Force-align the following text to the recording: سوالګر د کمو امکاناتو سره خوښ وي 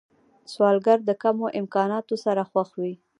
سوالګر 0.51 0.99
د 1.05 1.09
کمو 1.23 1.47
امکاناتو 1.59 2.15
سره 2.25 2.41
خوښ 2.49 2.69
وي 2.81 2.93